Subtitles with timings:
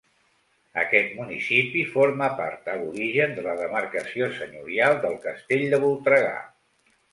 [0.83, 6.37] Aquest municipi formà part, a l'origen, de la demarcació senyorial del castell de Voltregà.